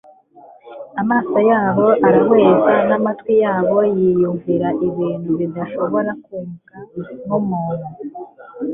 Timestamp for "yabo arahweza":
1.49-2.73